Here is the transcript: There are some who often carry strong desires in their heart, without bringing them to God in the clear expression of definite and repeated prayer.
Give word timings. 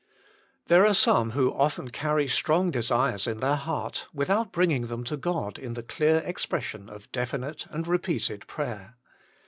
There 0.65 0.83
are 0.83 0.95
some 0.95 1.33
who 1.33 1.53
often 1.53 1.89
carry 1.89 2.27
strong 2.27 2.71
desires 2.71 3.27
in 3.27 3.39
their 3.39 3.55
heart, 3.55 4.07
without 4.11 4.51
bringing 4.51 4.87
them 4.87 5.03
to 5.03 5.15
God 5.15 5.59
in 5.59 5.75
the 5.75 5.83
clear 5.83 6.23
expression 6.25 6.89
of 6.89 7.11
definite 7.11 7.67
and 7.69 7.87
repeated 7.87 8.47
prayer. 8.47 8.95